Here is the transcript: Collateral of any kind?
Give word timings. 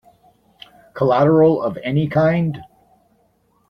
Collateral 0.95 1.61
of 1.61 1.77
any 1.83 2.07
kind? 2.07 2.57